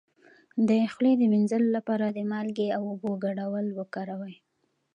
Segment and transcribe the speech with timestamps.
[0.67, 4.35] د خولې د مینځلو لپاره د مالګې او اوبو ګډول وکاروئ